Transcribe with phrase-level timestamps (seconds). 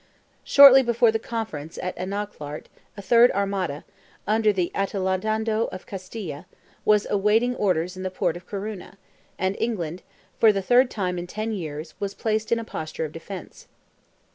[0.43, 2.65] Shortly before the conference at Anaghclart,
[2.97, 3.85] a third Armada,
[4.25, 6.45] under the Adelantado of Castile,
[6.83, 8.97] was awaiting orders in the port of Corunna,
[9.37, 10.01] and England,
[10.39, 13.67] for the third time in ten years, was placed in a posture of defence.